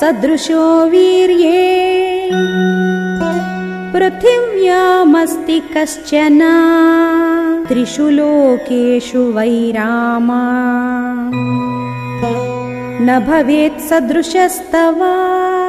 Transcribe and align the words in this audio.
सदृशो 0.00 0.84
वीर्ये। 0.86 2.30
पृथिव्यामस्ति 3.92 5.60
कश्चन। 5.60 6.40
त्रिषु 7.68 8.08
लोकेषु 8.08 9.18
वैरामा। 9.18 10.54
न 13.00 13.24
भवेत् 13.28 13.80
सदृशस्तवा 13.80 15.67